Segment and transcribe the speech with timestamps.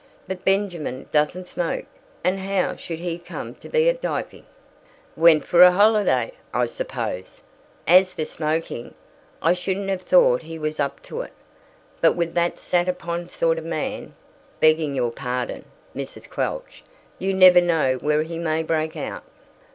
[0.27, 1.85] "But Benjamin doesn't smoke;
[2.23, 4.45] and how should he come to be at Dieppe?"
[5.15, 7.43] "Went for a holiday, I suppose.
[7.85, 8.95] As for smoking,
[9.43, 11.33] I shouldn't have thought he was up to it;
[12.01, 14.15] but with that sat upon sort of man
[14.59, 16.27] begging your pardon, Mrs.
[16.27, 16.81] Quelch
[17.19, 19.23] you never know where he may break out.